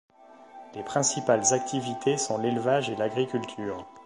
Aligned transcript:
Les 0.73 0.81
principales 0.83 1.53
activités 1.53 2.17
sont 2.17 2.39
l'élevage 2.39 2.89
et 2.89 2.95
l'agriculture. 2.95 3.85